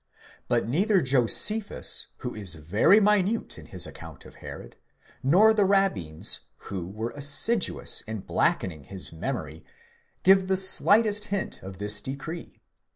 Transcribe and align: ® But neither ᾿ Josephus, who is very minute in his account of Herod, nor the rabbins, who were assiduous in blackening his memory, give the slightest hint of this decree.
® 0.01 0.03
But 0.47 0.67
neither 0.67 0.99
᾿ 1.01 1.03
Josephus, 1.05 2.07
who 2.21 2.33
is 2.33 2.55
very 2.55 2.99
minute 2.99 3.59
in 3.59 3.67
his 3.67 3.85
account 3.85 4.25
of 4.25 4.33
Herod, 4.41 4.75
nor 5.21 5.53
the 5.53 5.63
rabbins, 5.63 6.39
who 6.69 6.87
were 6.87 7.11
assiduous 7.11 8.01
in 8.07 8.21
blackening 8.21 8.85
his 8.85 9.13
memory, 9.13 9.63
give 10.23 10.47
the 10.47 10.57
slightest 10.57 11.25
hint 11.25 11.61
of 11.61 11.77
this 11.77 12.01
decree. 12.01 12.63